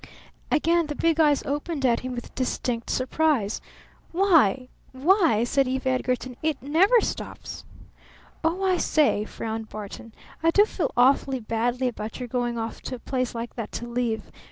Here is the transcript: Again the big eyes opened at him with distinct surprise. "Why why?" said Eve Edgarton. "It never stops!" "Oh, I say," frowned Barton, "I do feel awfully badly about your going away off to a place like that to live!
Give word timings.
Again 0.49 0.87
the 0.87 0.95
big 0.95 1.19
eyes 1.19 1.43
opened 1.43 1.85
at 1.85 1.99
him 1.99 2.15
with 2.15 2.33
distinct 2.33 2.89
surprise. 2.89 3.61
"Why 4.11 4.67
why?" 4.93 5.43
said 5.43 5.67
Eve 5.67 5.85
Edgarton. 5.85 6.35
"It 6.41 6.59
never 6.59 6.99
stops!" 7.01 7.65
"Oh, 8.43 8.63
I 8.63 8.77
say," 8.77 9.25
frowned 9.25 9.69
Barton, 9.69 10.15
"I 10.41 10.49
do 10.49 10.65
feel 10.65 10.91
awfully 10.97 11.39
badly 11.39 11.87
about 11.87 12.17
your 12.19 12.27
going 12.27 12.57
away 12.57 12.65
off 12.65 12.81
to 12.81 12.95
a 12.95 12.97
place 12.97 13.35
like 13.35 13.53
that 13.57 13.71
to 13.73 13.85
live! 13.85 14.31